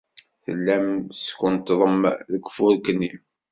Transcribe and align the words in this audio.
Tellam 0.43 0.87
teckunṭḍem 1.19 1.99
deg 2.31 2.43
ufurk-nni. 2.47 3.13